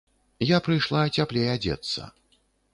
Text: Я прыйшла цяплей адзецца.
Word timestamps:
Я 0.51 0.57
прыйшла 0.67 1.03
цяплей 1.19 1.47
адзецца. 1.55 2.11